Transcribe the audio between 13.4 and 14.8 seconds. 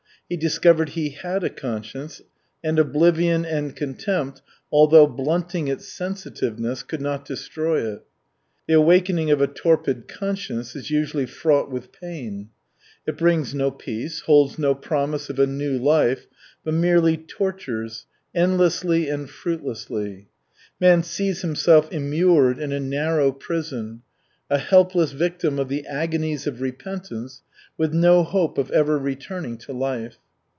no peace, holds no